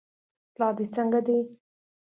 پلار 0.53 0.73
دې 0.77 0.85
څنګه 0.95 1.19
دی. 1.25 1.37